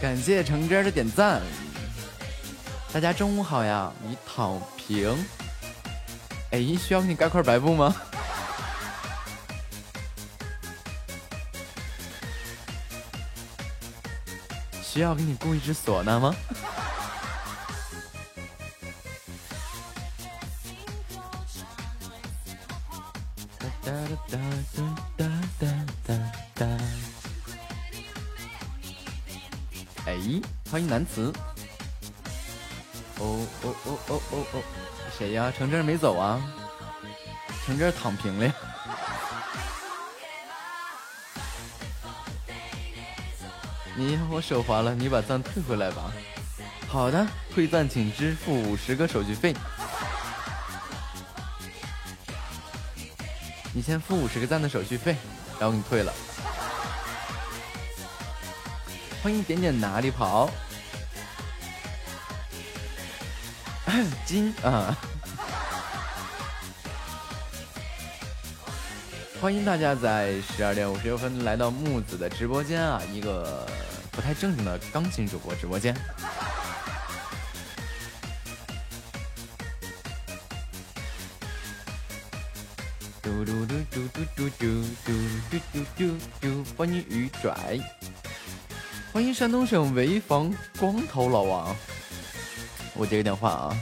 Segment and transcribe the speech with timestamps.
[0.00, 1.40] 感谢橙汁的点赞。
[2.92, 3.92] 大家中午好呀！
[4.02, 5.16] 你躺平？
[6.50, 7.94] 哎，需要给你盖块白布吗？
[14.82, 16.34] 需要给你雇一只唢呐吗？
[23.58, 23.92] 哒哒
[24.30, 24.38] 哒
[24.76, 24.95] 哒
[30.86, 31.32] 欢迎南词。
[33.18, 34.62] 哦哦哦哦哦哦，
[35.18, 35.52] 谁呀？
[35.56, 36.40] 橙汁没走啊？
[37.64, 38.52] 橙汁躺平了。
[43.96, 46.12] 你我手滑了，你把赞退回来吧。
[46.86, 49.52] 好的，退赞请支付五十个手续费。
[53.74, 55.16] 你先付五十个赞的手续费，
[55.58, 56.12] 然后给你退了。
[59.20, 60.48] 欢迎点点哪里跑？
[64.24, 64.96] 金啊！
[69.40, 73.68] 欢迎大家在十二点五十六分来到木子的直播间啊，一个
[74.10, 75.94] 不太正经的钢琴主播直播间。
[83.22, 85.12] 嘟嘟嘟嘟嘟嘟嘟嘟
[85.50, 85.58] 嘟
[85.96, 86.64] 嘟嘟！
[86.76, 87.78] 欢迎鱼拽，
[89.12, 91.76] 欢迎山东省潍坊光头老王。
[92.98, 93.76] 我接个电话啊。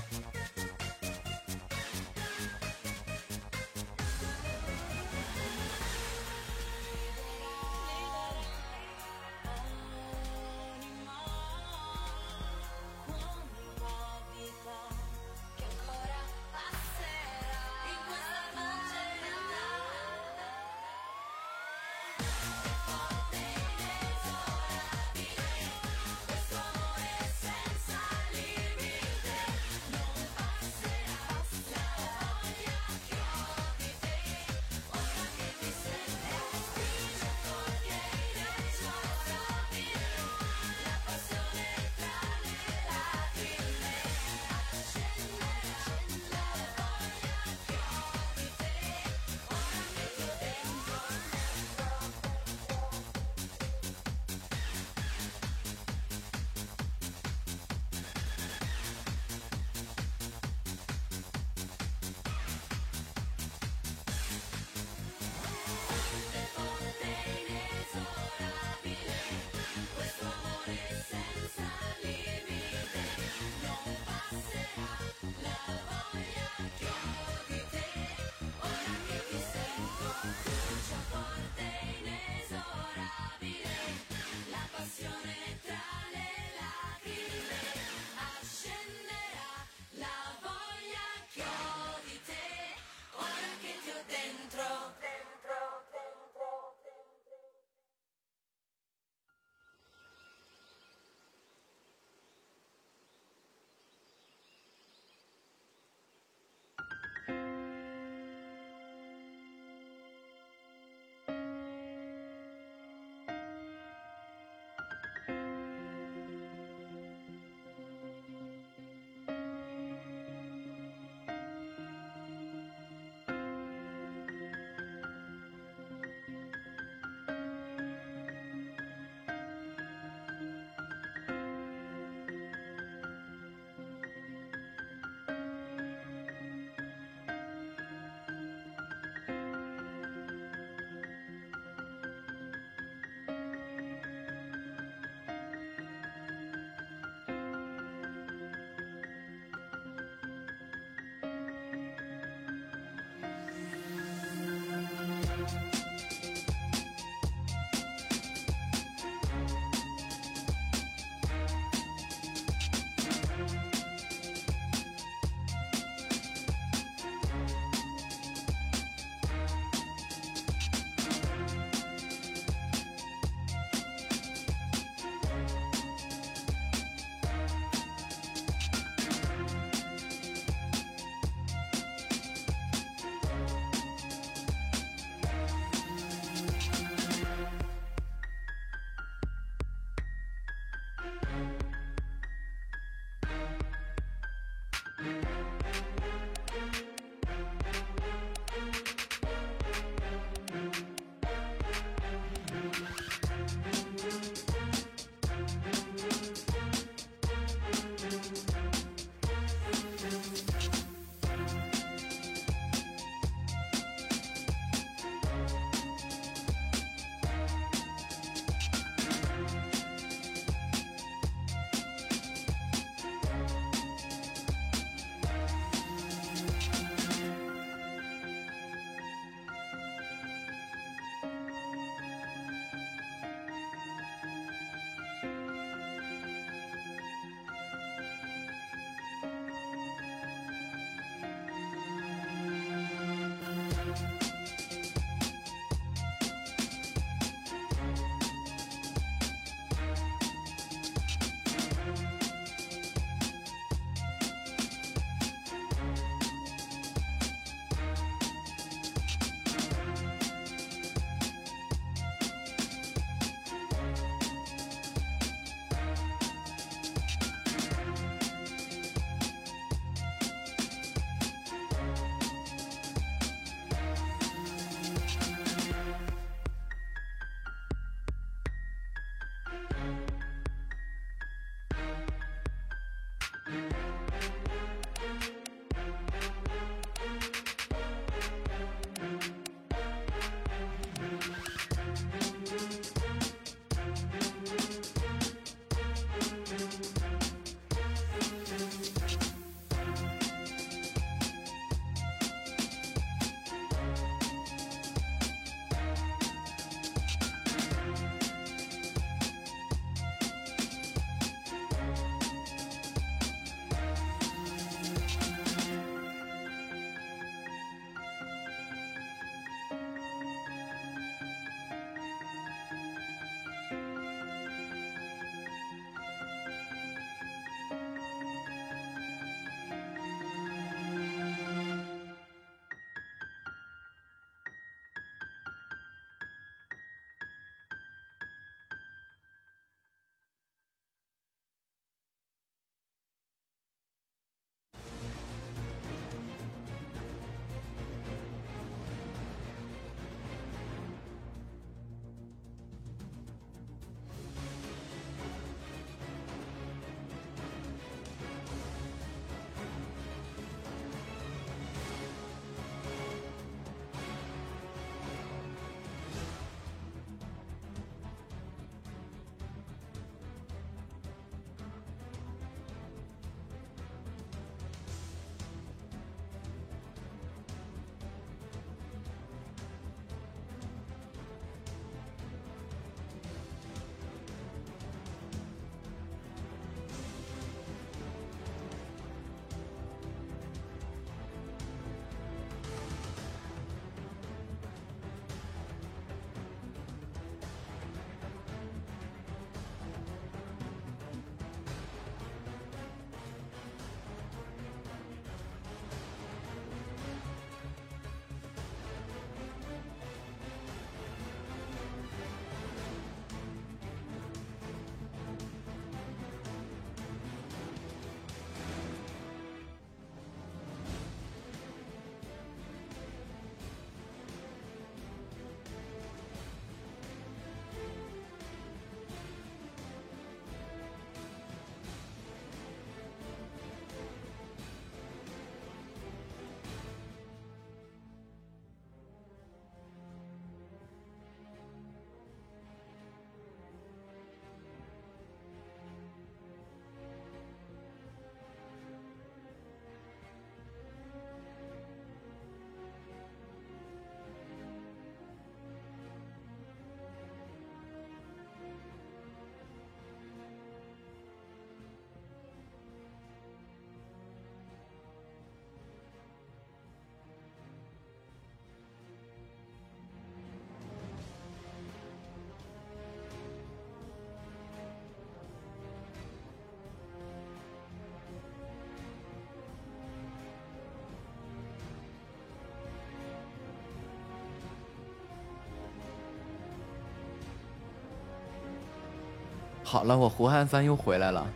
[489.84, 491.46] 好了，我胡汉三又回来了。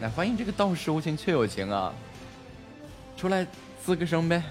[0.00, 1.92] 来，欢迎这个道士无情却有情啊！
[3.16, 3.44] 出来
[3.84, 4.42] 吱个声呗。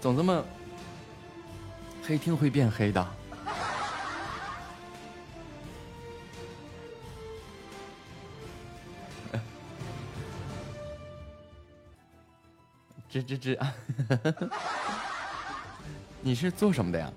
[0.00, 0.44] 总这么
[2.04, 3.06] 黑厅会变黑的。
[13.10, 14.50] 吱 吱吱！
[16.20, 17.10] 你是做什么的呀？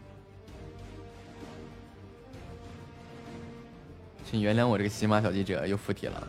[4.32, 6.26] 请原谅我这个喜马小记者又附体了。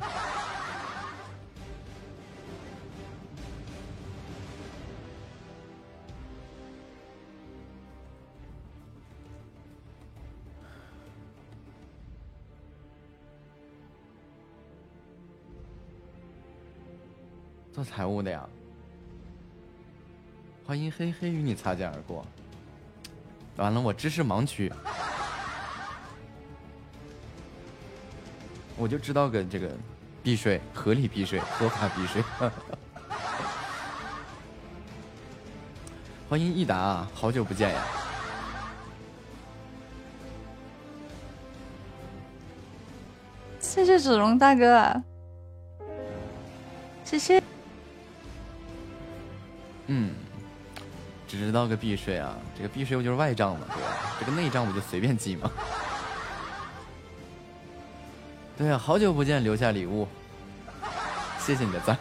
[17.73, 18.44] 做财务的呀？
[20.66, 22.26] 欢迎黑黑与你擦肩而过。
[23.59, 24.73] 完了，我知识盲区，
[28.82, 29.70] 我就知道个这个
[30.24, 32.20] 避税，合理避税，合法避税。
[36.28, 37.80] 欢迎益达，好久不见呀！
[43.60, 45.00] 谢谢子龙大哥，
[47.04, 47.40] 谢谢。
[49.86, 50.12] 嗯，
[51.28, 54.16] 只知道个避税啊，这个避税不就是外账嘛，对吧？
[54.18, 55.48] 这个内账不就随便记吗？
[58.56, 60.06] 对啊，好久不见，留下礼物，
[61.38, 61.99] 谢谢你的赞。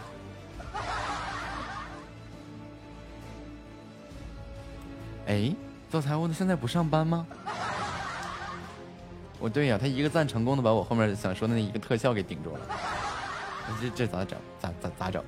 [5.26, 5.54] 哎，
[5.90, 7.26] 做财务的现在不上班吗？
[9.40, 12.60] 我对呀，他一个赞成功的把我后面想说的那一个特效给顶住了，
[13.80, 14.38] 这这咋整？
[14.60, 15.24] 咋咋咋整？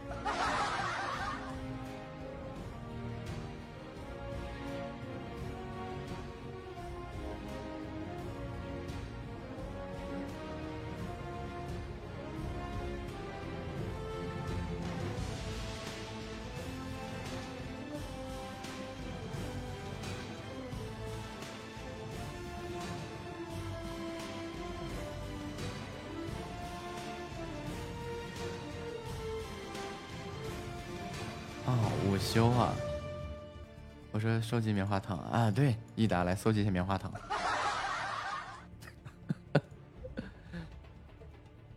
[34.55, 37.13] 收集棉花糖啊，对，益达来搜集一下棉花糖。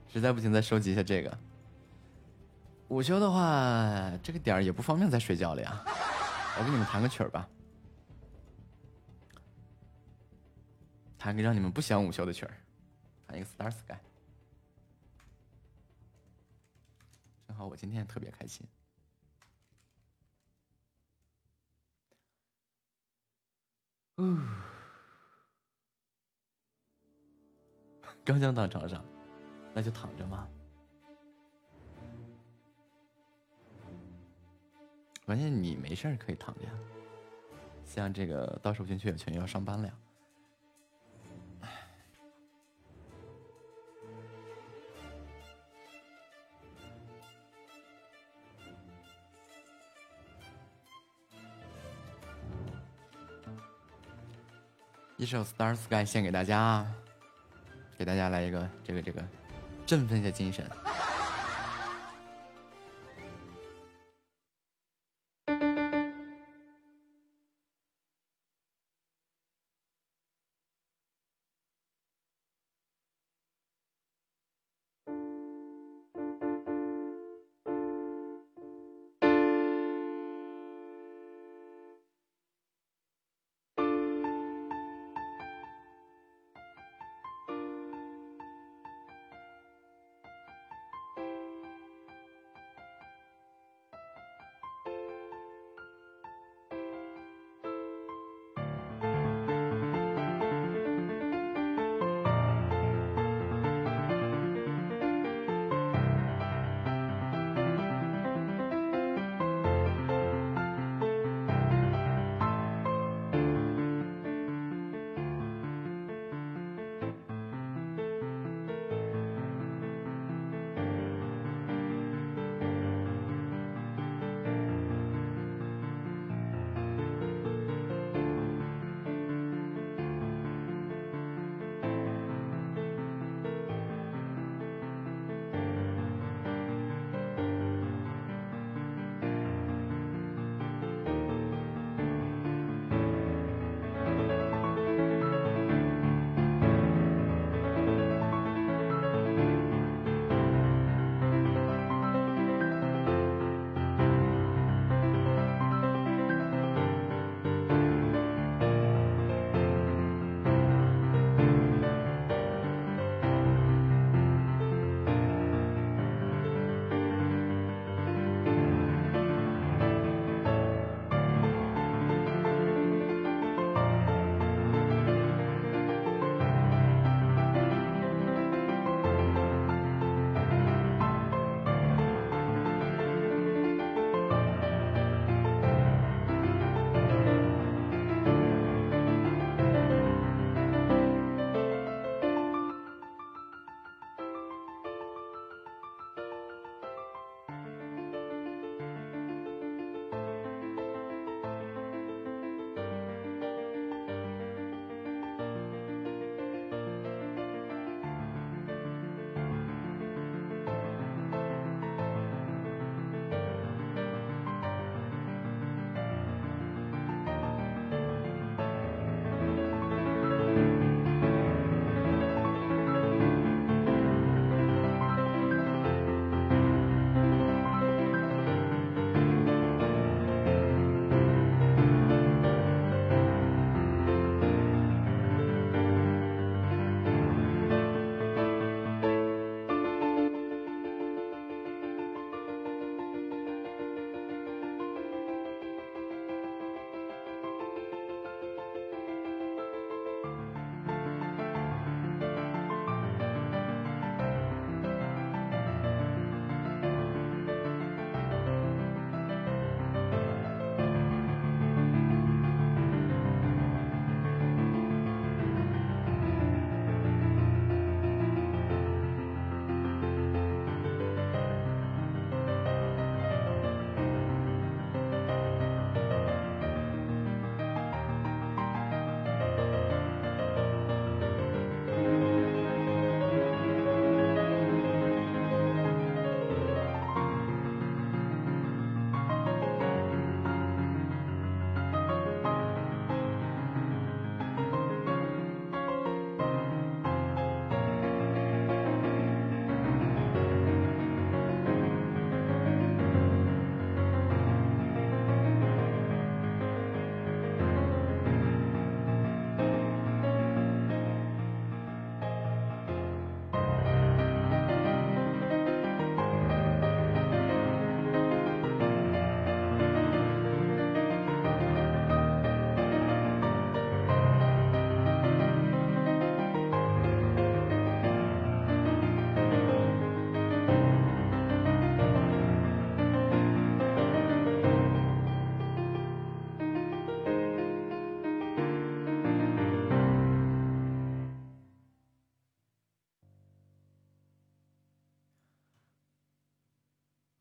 [0.08, 1.38] 实在不行再收集一下这个。
[2.90, 5.84] 午休的话，这个点儿也不方便再睡觉了呀。
[6.60, 7.50] 我给你们弹个曲儿吧，
[11.18, 12.54] 弹个让你们不想午休的曲儿，
[13.26, 13.94] 弹一个《Star Sky》。
[17.48, 18.68] 正好我今天特别开心。
[24.18, 24.48] 嗯，
[28.26, 29.04] 刚想躺床上，
[29.74, 30.48] 那就躺着嘛。
[35.26, 36.72] 关键你没事可以躺着呀。
[37.86, 39.88] 像这个到时候进去有群要上班了。
[39.88, 39.94] 呀。
[55.28, 56.86] 首《Star Sky》献给大家，
[57.98, 59.22] 给大家来一个这个这个，
[59.86, 60.66] 振奋一下精神。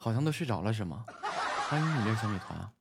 [0.06, 1.04] 好像都睡着了是吗？
[1.68, 2.72] 欢迎你这个小米团啊。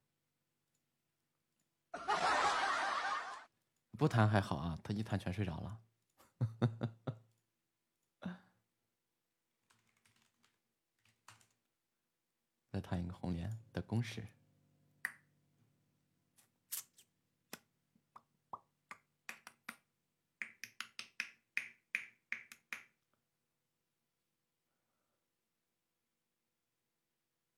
[3.97, 5.81] 不弹还好啊，他一弹全睡着了。
[12.71, 14.27] 再弹一个红莲的公式。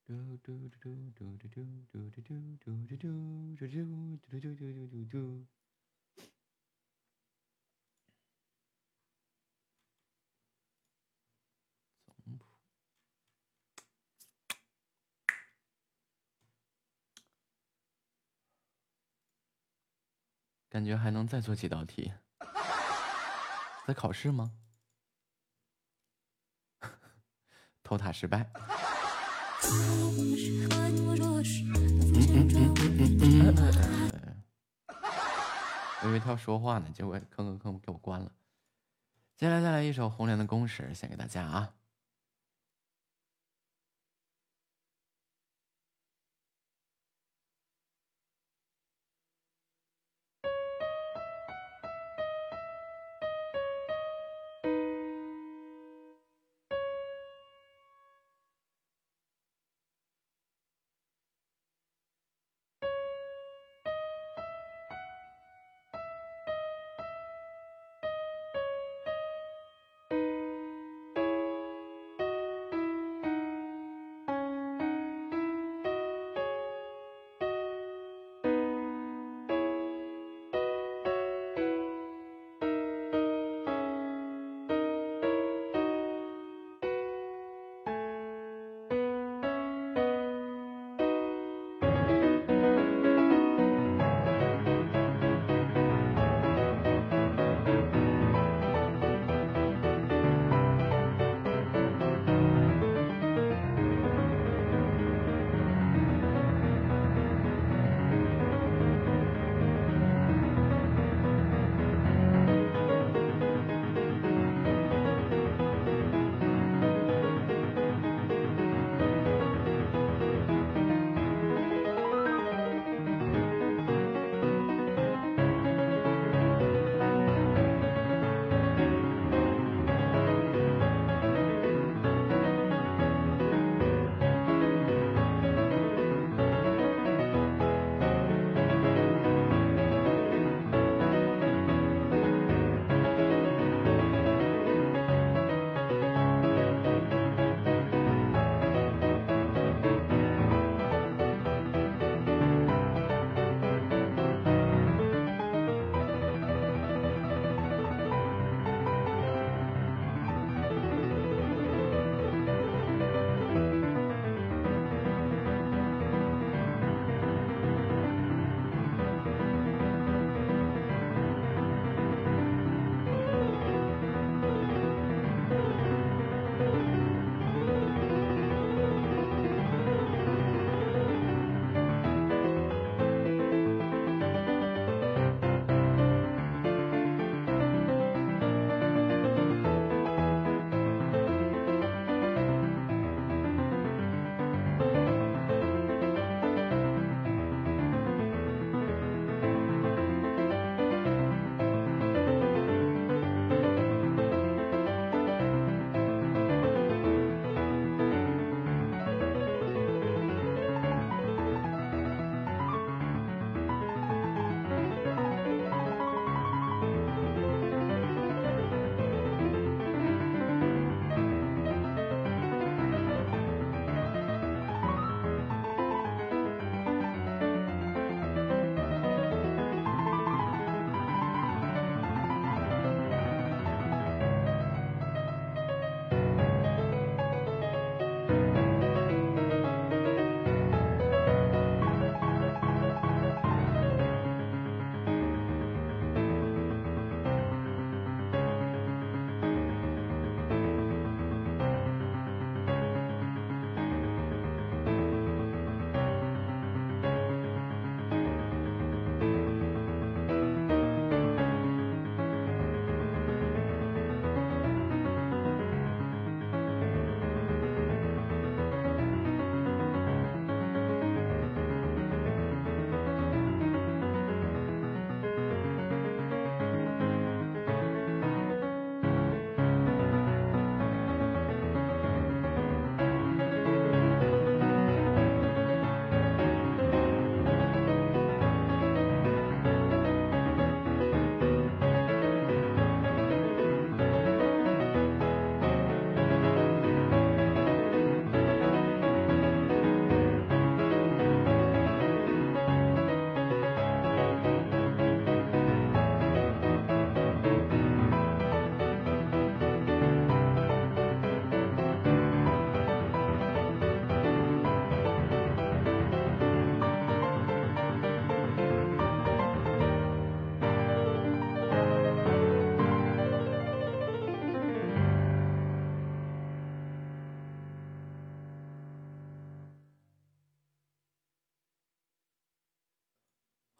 [0.07, 2.31] 嘟嘟嘟嘟嘟嘟嘟嘟嘟
[2.63, 5.45] 嘟嘟嘟嘟嘟嘟嘟嘟嘟嘟。
[20.69, 22.13] 感觉还能再做几道题，
[23.85, 24.53] 在考试吗？
[27.83, 28.76] 偷塔失败。
[36.03, 38.31] 我以为他要说话呢，结果吭吭吭给我关了。
[39.35, 41.73] 接下来再来一首红莲的公式，献给大家啊。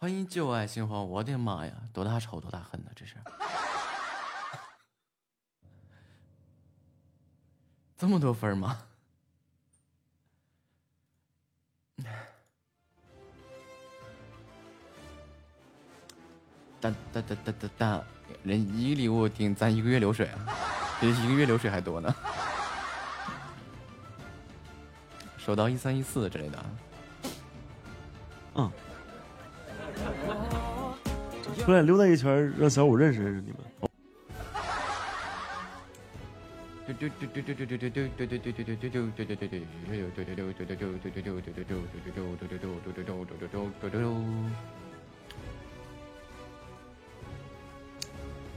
[0.07, 2.91] 欢迎旧爱新欢，我的妈呀，多大仇多大恨呢？
[2.95, 3.15] 这是，
[7.97, 8.81] 这么多分吗？
[16.79, 18.03] 哒哒哒哒哒哒，
[18.43, 20.31] 人一个礼物顶咱一个月流水，
[21.01, 22.15] 比一个月流水还多呢。
[25.37, 26.65] 收到一三一四之类的，
[28.55, 28.71] 嗯。
[31.67, 33.57] 出来溜达一圈，让小五认识认识你们。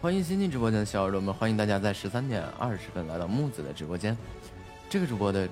[0.00, 4.16] 欢迎新进直播间的小耳朵们，欢迎大家在十三点二十分来到木子的直播间。
[4.88, 5.48] 这个主播的，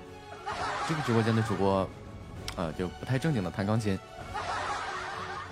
[0.88, 1.90] 这个直播间的主播，
[2.54, 3.98] 呃，就不太正经的弹钢琴。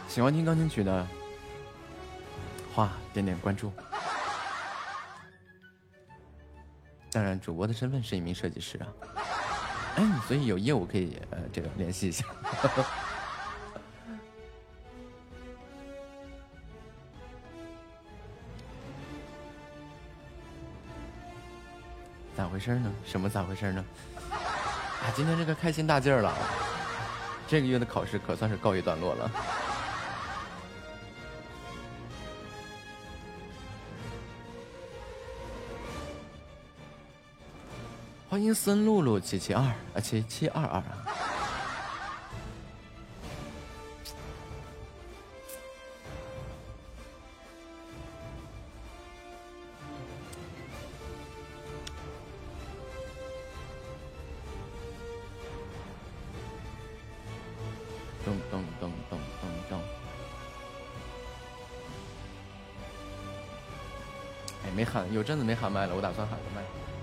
[0.07, 1.05] 喜欢听钢琴曲的
[2.77, 3.73] 话，点点关注。
[7.11, 8.87] 当然，主播的身份是一名设计师啊，
[9.97, 12.27] 哎，所以有业务可以呃，这个联系一下。
[22.37, 22.93] 咋回事呢？
[23.07, 23.83] 什么咋回事呢？
[24.31, 26.37] 啊，今天这个开心大劲儿了，
[27.49, 29.31] 这个月的考试可算是告一段落了。
[38.37, 40.85] 欢迎孙露露七七二啊七七二二啊。
[65.13, 66.96] 有阵子没喊麦了，我打算喊个麦。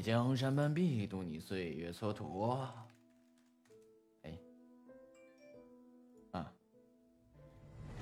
[0.00, 2.86] 你江山半壁，渡你岁月蹉跎啊。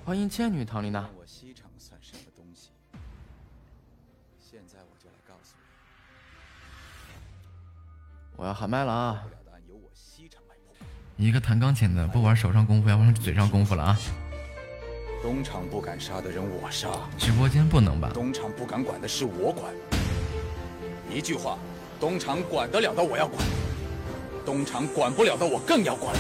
[0.05, 1.11] 欢迎倩女唐丽娜。
[1.19, 2.69] 我西城算什么东西？
[4.39, 5.63] 现在我就来告诉你。
[8.37, 9.27] 我要喊麦了啊！
[11.17, 13.99] 一个弹钢琴的不玩手上功夫，要玩嘴上功夫了啊！
[15.21, 18.13] 东厂不敢杀的人我杀，直播间不能吧？
[18.15, 19.75] 东厂不敢管的事我管。
[21.11, 21.59] 一句话，
[22.01, 23.43] 东厂管得了的我要管，
[24.47, 26.15] 东厂管不了的我更要管。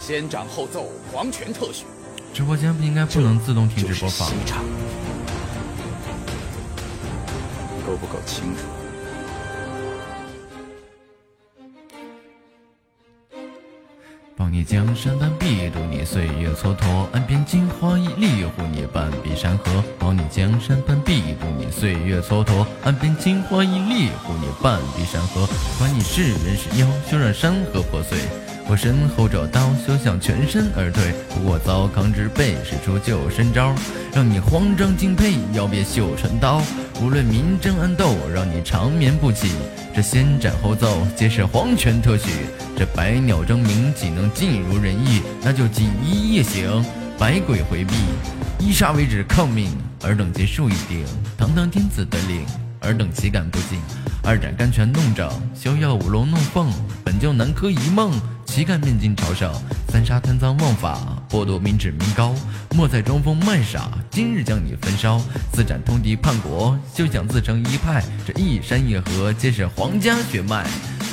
[0.00, 1.84] 先斩后奏，皇权特许。
[2.32, 4.28] 直播间不应该不能自动停止播放。
[7.84, 8.83] 够不够清楚？
[14.54, 17.08] 你江山半壁，渡你岁月蹉跎。
[17.10, 19.82] 岸边金花一粒，护你半壁山河。
[19.98, 22.64] 保你江山半壁，渡你岁月蹉跎。
[22.84, 25.44] 岸边金花一粒，护你半壁山河。
[25.76, 28.16] 管你是人是妖，休让山河破碎。
[28.68, 31.12] 我身后这刀，休想全身而退。
[31.44, 33.74] 我糟糠之辈，使出救身招，
[34.14, 36.62] 让你慌张敬佩，要别绣成刀。
[37.00, 39.50] 无论明争暗斗，让你长眠不起。
[39.94, 42.30] 这先斩后奏，皆是皇权特许。
[42.76, 45.20] 这百鸟争鸣，岂能尽如人意？
[45.42, 46.84] 那就锦衣夜行，
[47.18, 47.94] 百鬼回避，
[48.58, 49.70] 一杀为止，抗命。
[50.02, 51.04] 尔等结束已定，
[51.36, 52.44] 堂堂天子的令，
[52.80, 53.80] 尔等岂敢不敬？
[54.22, 56.70] 二斩甘泉弄掌，逍遥舞龙弄凤，
[57.02, 58.12] 本就南柯一梦。
[58.54, 59.52] 旗杆面镜朝上？
[59.88, 62.32] 三杀贪赃枉法，剥夺民脂民膏，
[62.70, 63.90] 莫再装疯卖傻。
[64.12, 65.20] 今日将你焚烧，
[65.52, 68.00] 四斩通敌叛国，休想自成一派。
[68.24, 70.64] 这一山一河，皆是皇家血脉。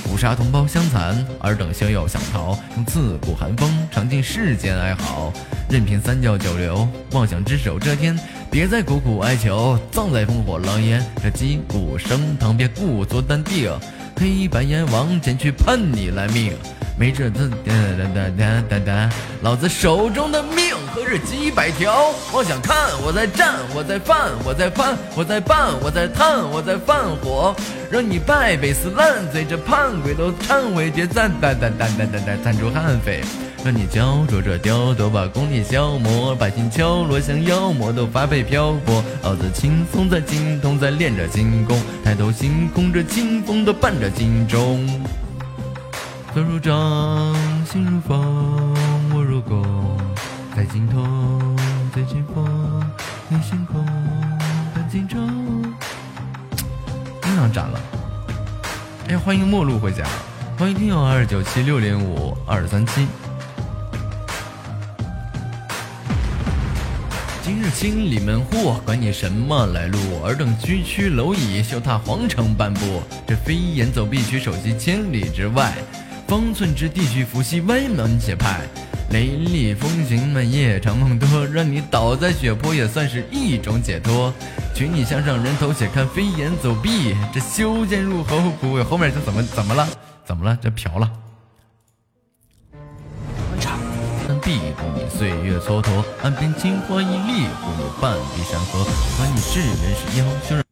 [0.07, 5.33] 五杀同胞相残，尔等逍遥想逃，用刺骨寒风尝尽世间哀嚎。
[5.67, 8.15] 任凭三教九流，妄想只手遮天，
[8.51, 11.03] 别再苦苦哀求，葬在烽火狼烟。
[11.23, 13.71] 这击鼓声，堂别故作淡定，
[14.15, 16.53] 黑白阎王前去判你来命。
[17.01, 17.73] 没这字，哒
[18.13, 19.09] 哒哒哒哒，
[19.41, 22.13] 老子手中的命何止几百条？
[22.31, 27.55] 妄想看我在战，我在犯，我在翻，我在办，我在探，我在放火，
[27.89, 33.21] 让你败北死烂嘴，这叛鬼都忏悔结赞，哒哒哒哒哒哒，赞助悍匪，
[33.65, 44.87] 让你焦灼这雕琢把功力消磨，百姓敲锣像妖魔都发配漂泊，老子轻松在精通，在练着精功，抬头星空这清风都伴着金钟。
[46.33, 46.71] 走入这
[47.69, 48.73] 心如风，
[49.13, 49.97] 我如弓，
[50.55, 51.05] 在尽头，
[51.93, 52.89] 在前方，
[53.29, 53.85] 在星空，
[54.73, 55.17] 看今朝。
[57.21, 57.77] 经常斩了。
[59.09, 60.05] 哎呀，欢迎陌路回家，
[60.57, 63.05] 欢迎听友二九七六零五二三七。
[67.43, 69.99] 今日清理门户，管你什么来路。
[70.23, 73.03] 尔等区区蝼蚁，休踏皇城半步。
[73.27, 75.73] 这飞檐走壁，取手机千里之外。
[76.31, 78.61] 方寸之地，去伏羲歪门邪派。
[79.09, 81.45] 雷厉风行，夜长梦多。
[81.45, 84.33] 让你倒在血泊，也算是一种解脱。
[84.73, 87.17] 娶你向上人头，且看飞檐走壁。
[87.33, 89.85] 这修剑入喉，不会后面这怎么怎么了？
[90.23, 90.57] 怎么了？
[90.61, 91.11] 这瓢了。
[94.41, 98.85] 必不你岁月蹉跎，岸边青花一粒，不你半壁山河。
[99.17, 100.63] 管你是人是妖，就让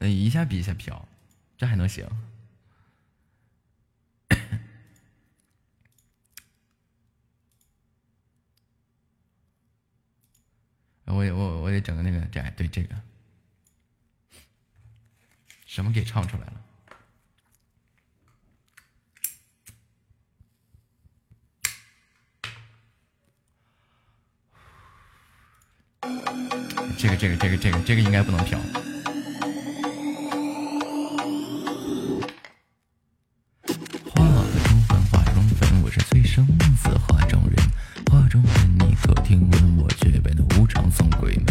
[0.00, 1.06] 嗯一下比一下飘，
[1.56, 2.04] 这还能行？
[11.14, 12.96] 我我我得整个那个这对这个，
[15.64, 16.60] 什么给唱出来了？
[26.98, 28.58] 这个这个这个这个这个应该不能飘。
[34.10, 34.24] 画
[34.64, 36.44] 中粉，画中粉，我是醉生
[36.76, 37.56] 死画中人。
[38.10, 41.46] 画中人，可听闻我却被那无常送鬼门？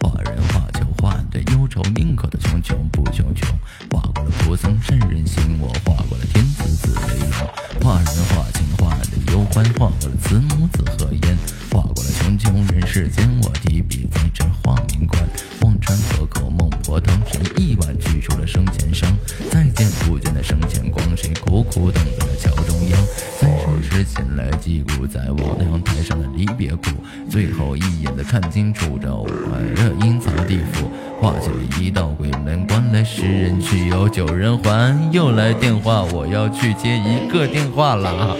[0.00, 0.60] 画人画
[1.00, 3.48] 画的忧愁，宁可的穷穷不穷穷。
[3.90, 7.48] 画过了菩萨善人心，我画过了天子子雷龙。
[7.80, 11.38] 画人画情画的忧欢，画过了慈母子和颜。
[11.70, 15.22] 画过了穷穷人世间，我提笔在这画面馆。
[15.60, 19.16] 忘川河口，孟婆汤，谁一碗去除了生前伤？
[19.50, 23.00] 再见不见的生前光，谁苦苦等在了桥中央？
[23.38, 26.90] 三生石前来击鼓，在我阳台上的离别谷。
[27.30, 30.87] 最后一眼的看清楚，这快乐阴曹地府，
[31.20, 32.78] 画起了一道鬼门关。
[32.92, 35.12] 来十人去，有九人还。
[35.12, 38.36] 又来电话，我要去接一个电话了。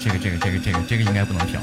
[0.00, 1.60] 这个这个这个这个这个应该不能飘。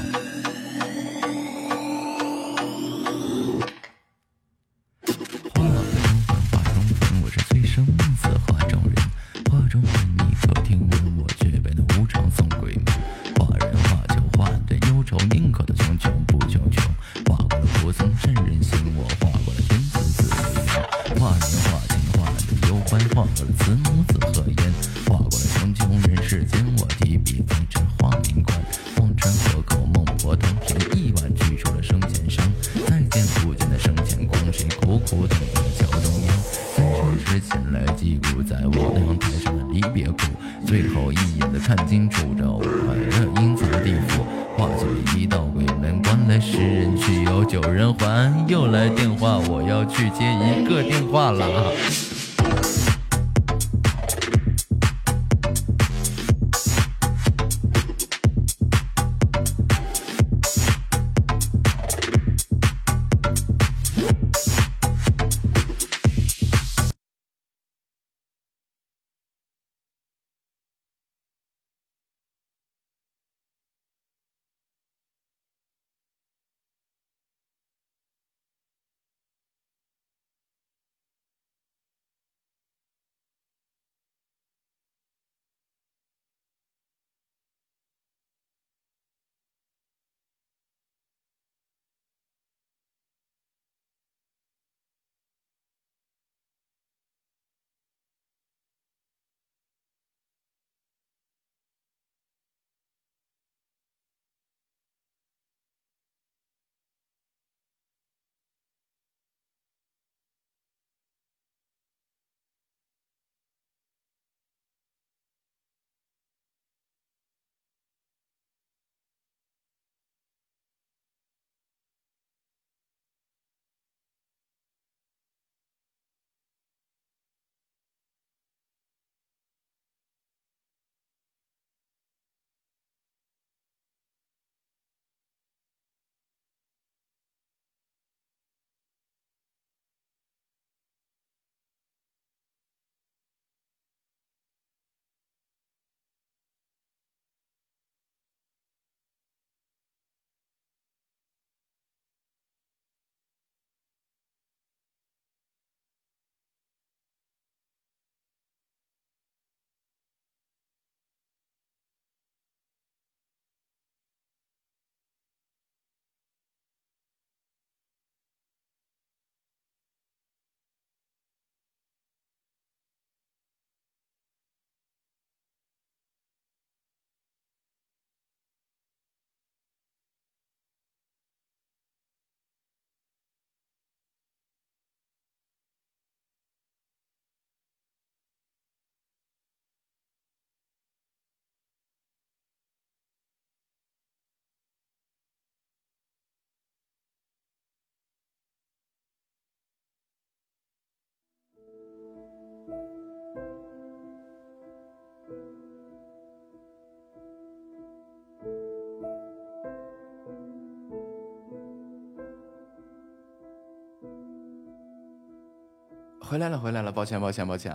[216.26, 217.72] 回来了，回来了，抱歉，抱歉，抱歉。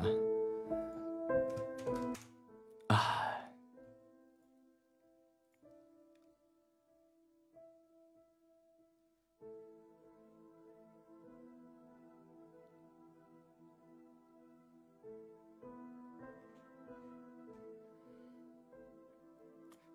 [2.89, 2.97] 哎，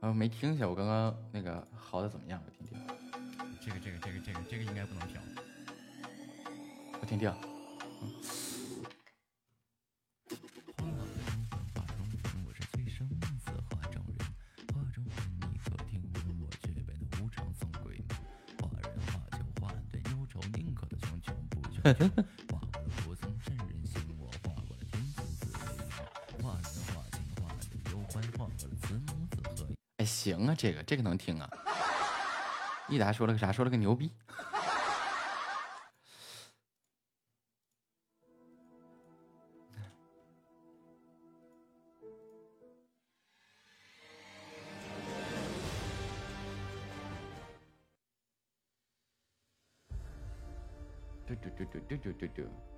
[0.00, 2.40] 啊，没听一下我刚刚那个嚎的怎么样？
[2.46, 2.78] 我听听。
[3.60, 5.20] 这个这个这个这个这个应该不能调。
[7.02, 7.30] 我听听。
[29.98, 31.48] 哎，行啊，这个这个能听啊。
[32.90, 33.52] 益达说了个啥？
[33.52, 34.10] 说了个牛逼。
[51.88, 52.75] do do do do.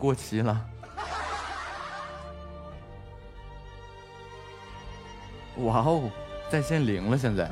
[0.00, 0.58] 过期了，
[5.58, 6.10] 哇哦，
[6.50, 7.50] 在线零了现在。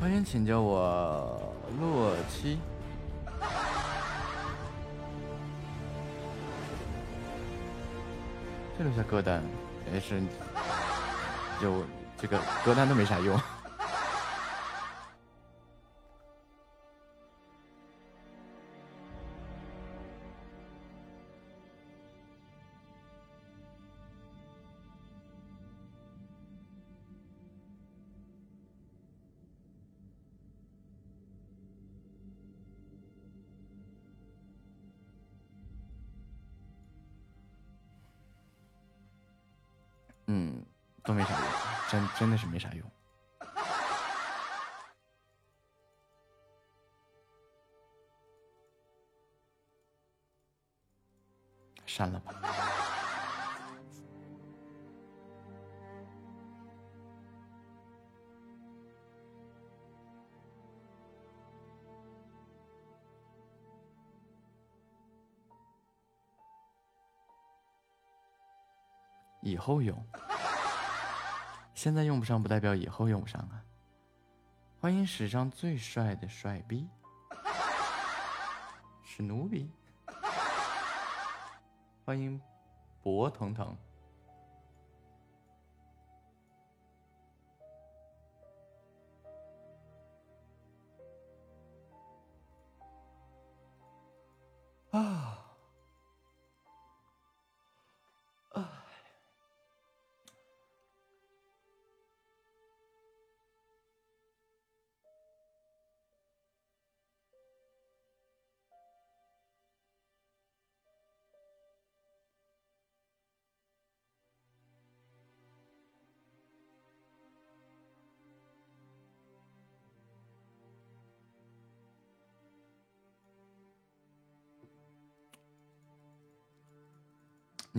[0.00, 2.58] 欢迎请叫我洛七。
[8.78, 9.42] 这留下歌单
[9.92, 10.22] 也是，
[11.60, 11.84] 就
[12.16, 13.38] 这个歌单都没啥用。
[42.30, 42.88] 那是没啥用。
[51.86, 52.32] 删了吧。
[69.42, 70.00] 以后用，
[71.82, 73.64] 现在用不上不代表以后用不上啊！
[74.78, 76.86] 欢迎史上最帅的帅逼，
[79.02, 79.72] 史努比。
[82.04, 82.38] 欢迎
[83.02, 83.74] 博腾腾。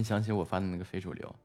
[0.01, 1.35] 你想起我发的那个非主流？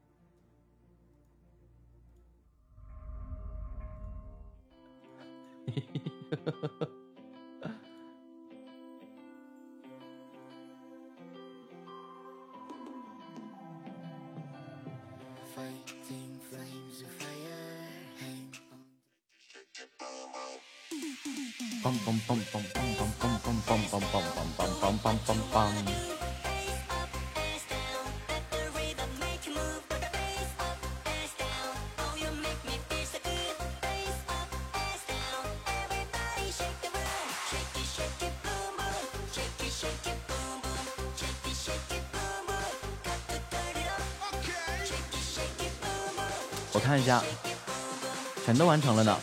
[48.77, 49.17] 完成了呢。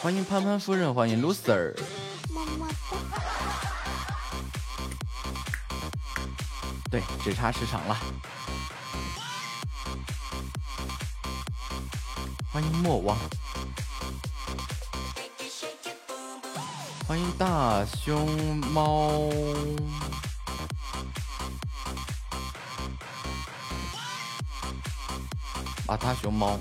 [0.00, 1.74] 欢迎潘潘夫人，欢迎 loser。
[6.90, 7.98] 对，只差十场了。
[12.50, 13.18] 欢迎莫忘，
[17.06, 19.28] 欢迎大熊猫。
[25.86, 26.58] 啊，大熊猫，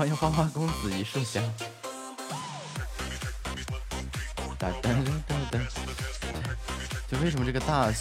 [0.00, 1.42] 欢迎花花公子一束香。
[4.58, 5.58] 哒哒哒哒哒，
[7.06, 7.92] 就为什么这个大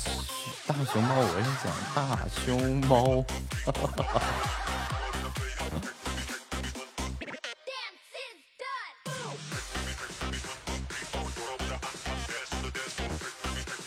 [0.65, 3.25] 大熊猫，我是讲大熊猫。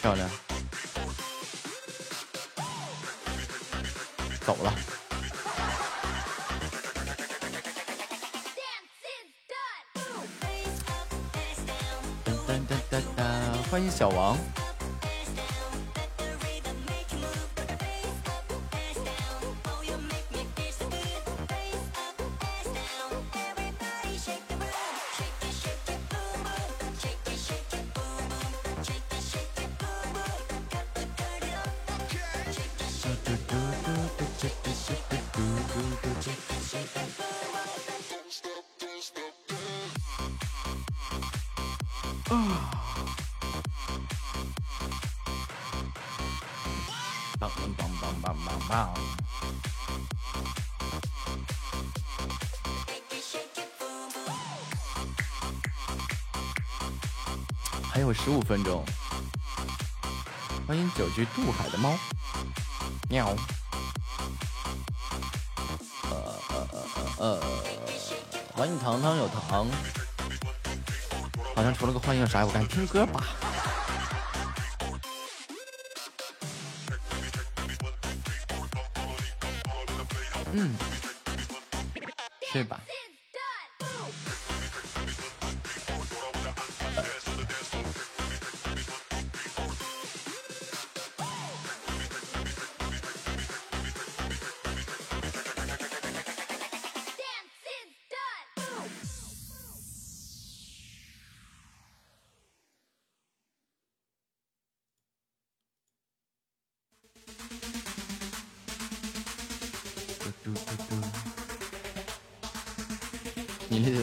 [0.02, 0.41] 漂亮。
[14.22, 14.61] 상황.
[61.12, 61.94] 欢迎久居渡海的猫，
[63.10, 63.36] 喵。
[66.04, 66.10] 呃
[66.48, 66.86] 呃呃
[67.18, 67.40] 呃呃，
[68.54, 69.68] 欢迎糖糖有糖。
[71.54, 73.24] 好像除了个欢迎啥也不干，听歌吧。
[80.52, 80.74] 嗯，
[82.50, 82.80] 睡吧。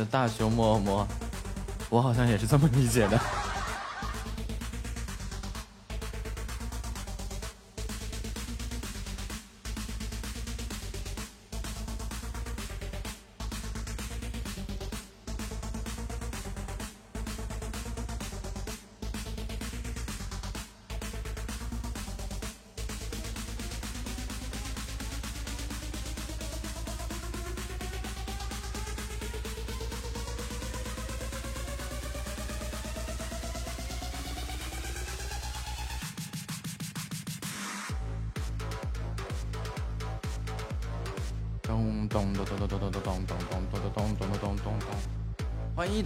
[0.10, 1.08] 大熊摸摸，
[1.90, 3.20] 我好像也是这么理解的。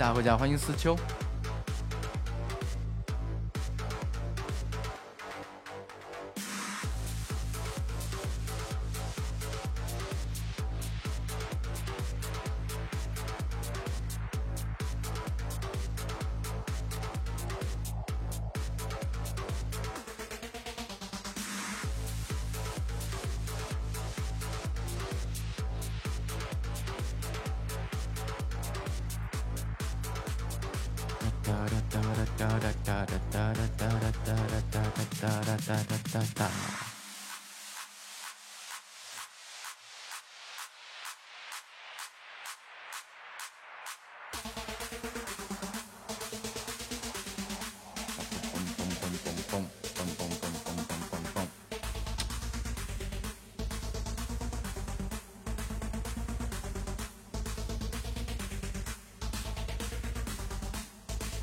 [0.04, 0.98] 大家回家，欢迎思秋。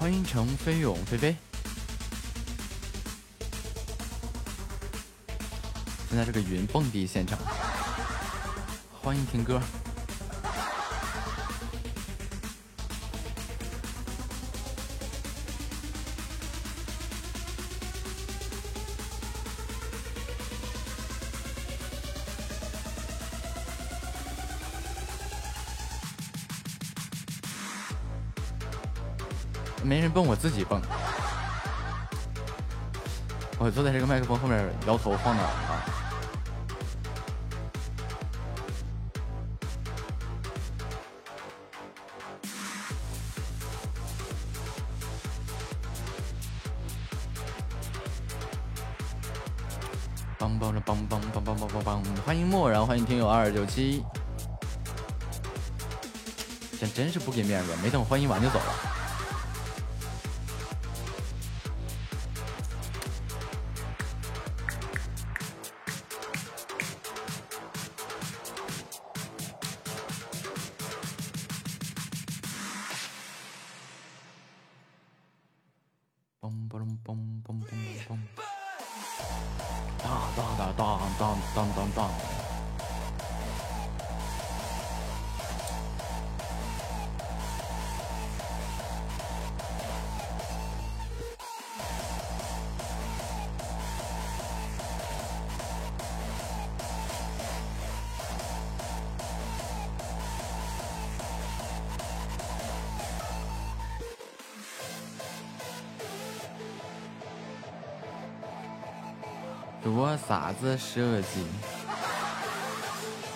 [0.01, 1.36] 欢迎程飞勇飞飞。
[6.09, 7.38] 现在这个云蹦迪现场，
[9.03, 9.61] 欢迎听歌。
[30.41, 30.80] 自己蹦。
[33.59, 35.84] 我坐在这个麦克风后面，摇头晃脑啊。
[50.38, 54.03] 梆梆着梆梆梆梆梆梆梆，欢迎漠然，欢迎听友二九七。
[56.80, 58.89] 这真是不给面子，没等欢迎完就走了。
[110.53, 111.46] 子设计？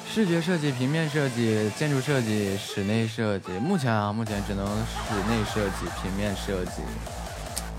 [0.07, 3.51] 视觉设计、平面设计、建筑设计、室内设计。
[3.53, 6.83] 目前啊，目前只能室内设计、平面设计，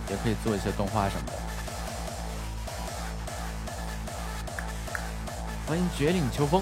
[0.10, 1.34] 也可以做一些动画什么的。
[5.66, 6.62] 欢迎绝岭秋风。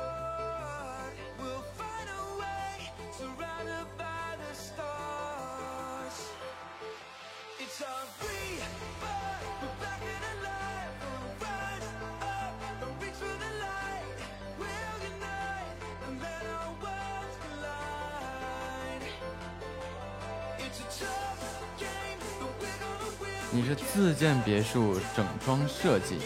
[23.53, 26.19] 你是自建别墅整装设计？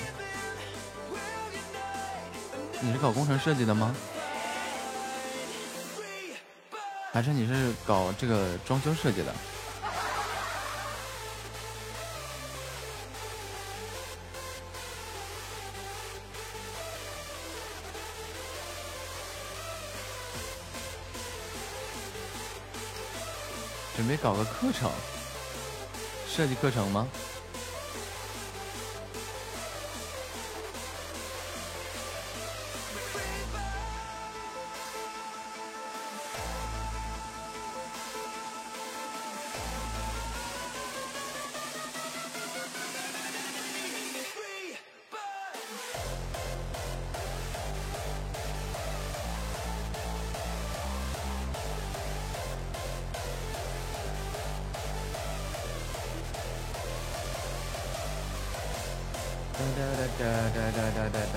[2.80, 3.96] 你是搞工程设计的吗？
[7.12, 9.34] 还是你是搞这个装修设计的？
[23.96, 24.92] 准备搞个课程，
[26.28, 27.08] 设计课程吗？
[60.56, 61.35] 对对对对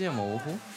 [0.00, 0.69] 之后咪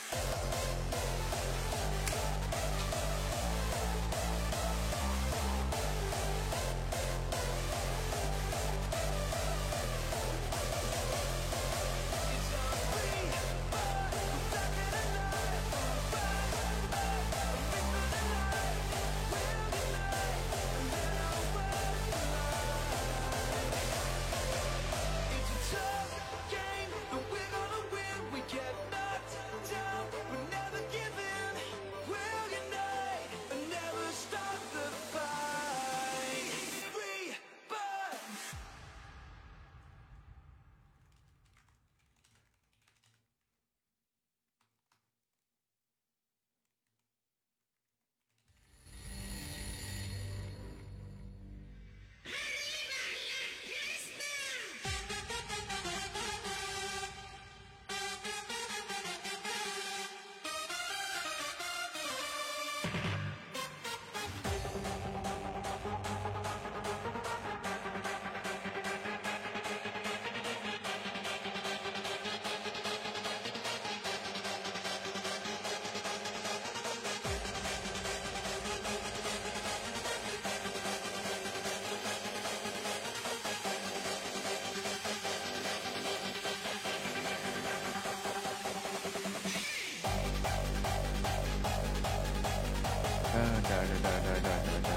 [93.73, 94.92] da da da da da da.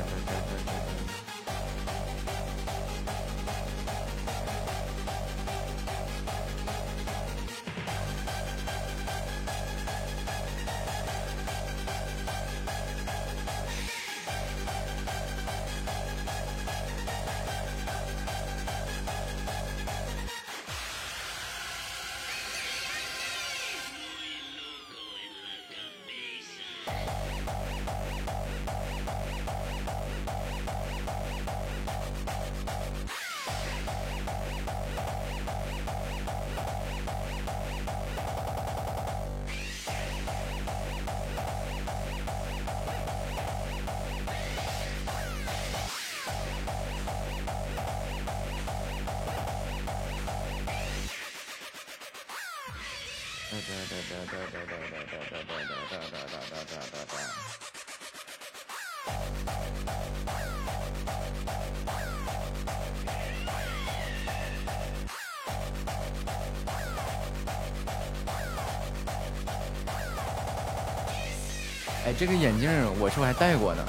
[72.18, 73.84] 这个眼镜我是不是还戴过呢？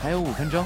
[0.00, 0.64] 还有五分钟。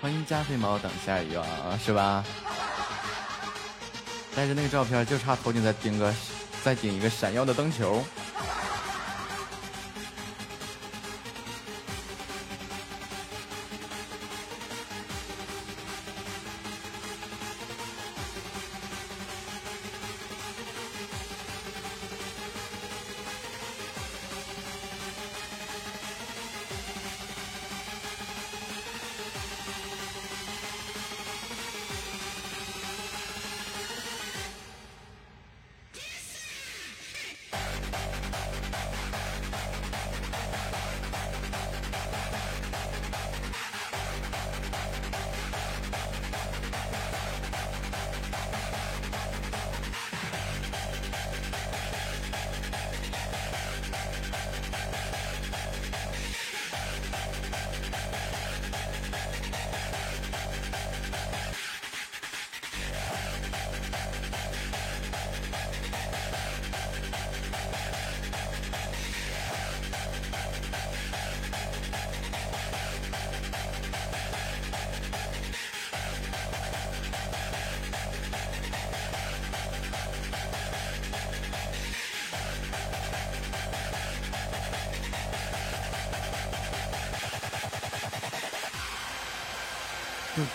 [0.00, 2.24] 欢迎加菲猫等下一个啊，是吧？
[4.34, 6.14] 但是那个照片，就差头顶再顶个，
[6.62, 8.04] 再顶一个闪耀的灯球。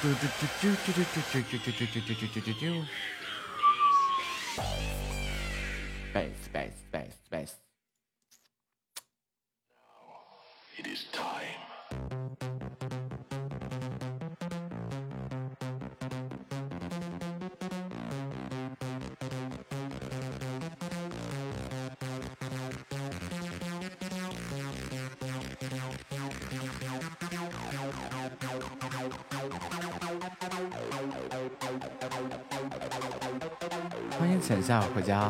[0.03, 0.19] Space,
[6.43, 7.55] space, space, space.
[9.77, 12.59] Now it is time.
[34.53, 35.27] 等一下我回家。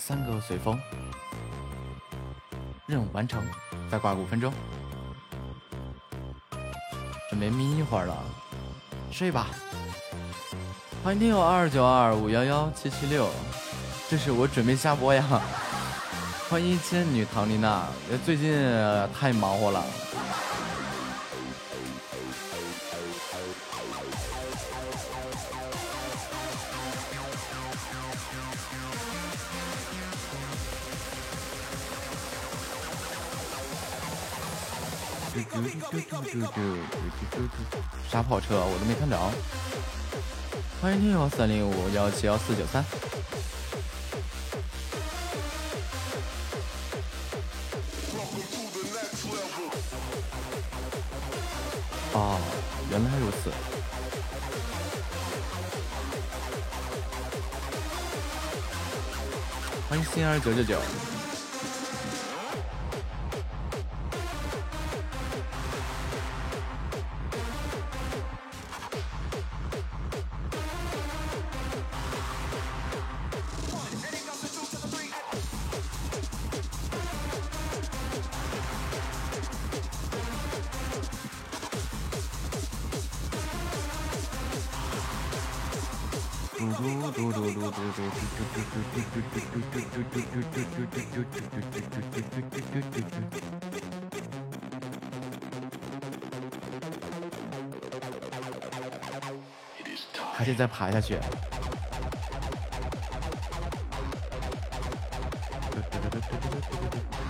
[0.00, 0.80] 三个随风，
[2.86, 3.44] 任务完成，
[3.90, 4.50] 再挂五分钟，
[7.28, 8.16] 准备眯一会儿了，
[9.12, 9.48] 睡吧。
[11.04, 13.28] 欢迎听友二九二五幺幺七七六，
[14.08, 15.22] 这是我准备下播呀。
[16.48, 17.86] 欢迎仙女唐丽娜，
[18.24, 18.58] 最近
[19.12, 19.84] 太忙活了。
[38.08, 38.64] 啥跑车？
[38.64, 39.18] 我都没看着。
[40.80, 42.84] 欢迎听友三零五幺七幺四九三。
[52.12, 52.38] 哦，
[52.90, 53.50] 原来如此。
[59.88, 60.80] 欢迎心儿九九九。
[100.80, 101.18] 爬下去。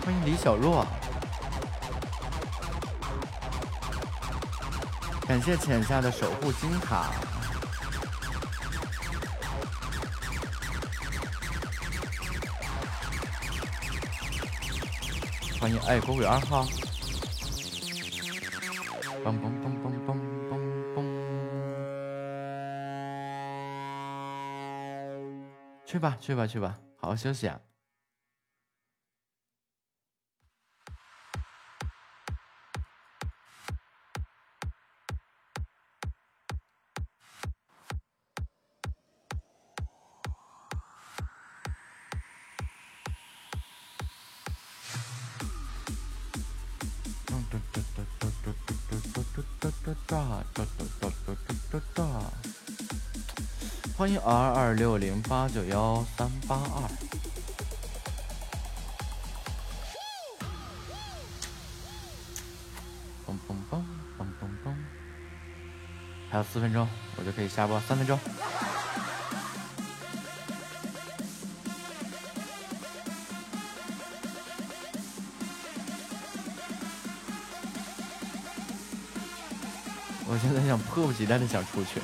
[0.04, 0.86] 欢迎李小若，
[5.26, 7.10] 感谢浅夏的守护金卡。
[15.60, 16.64] 欢迎爱国鬼二号。
[19.24, 20.19] 嘣嘣嘣嘣嘣
[25.90, 27.60] 去吧，去吧，去吧，好好休息啊。
[54.00, 56.88] 欢迎 R 二六零八九幺三八二。
[63.26, 63.82] 嘣嘣嘣
[64.18, 64.74] 嘣嘣嘣，
[66.30, 66.88] 还有四分钟，
[67.18, 68.18] 我就可以下播，三分钟。
[80.26, 82.00] 我现在想迫不及待的想出去。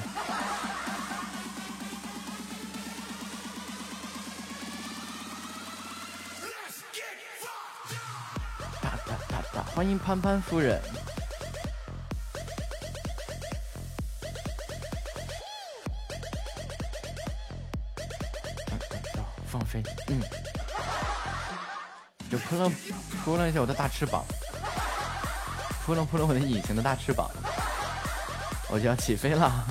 [9.87, 10.83] 欢迎潘潘夫人。
[19.47, 20.21] 放飞，嗯，
[22.29, 22.69] 就扑棱
[23.25, 24.25] 扑棱一下我的大翅膀，
[25.85, 27.31] 扑棱扑棱我的隐形的大翅膀，
[28.69, 29.69] 我就要起飞了。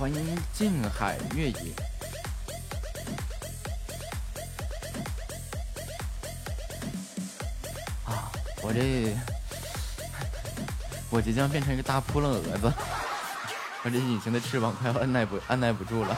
[0.00, 1.74] 欢迎静海月野。
[8.06, 8.32] 啊，
[8.62, 9.14] 我这
[11.12, 12.72] 我即将变成一个大扑棱蛾子，
[13.84, 16.16] 我这隐形的翅膀快要按耐不按耐不住了。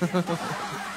[0.00, 0.96] 哈哈哈哈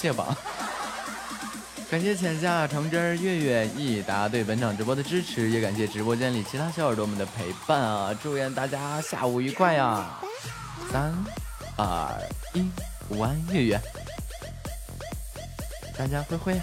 [0.00, 0.34] 谢，榜。
[1.90, 8.18] 感谢浅夏、橙汁、月月、益达对本场直播的支持，也感谢直播间里其他小耳朵们的陪伴啊！
[8.22, 10.18] 祝愿大家下午愉快呀！
[10.90, 11.12] 三、
[11.76, 12.16] 二、
[12.54, 12.66] 一，
[13.10, 13.80] 午安，月月，
[15.98, 16.60] 大家挥挥！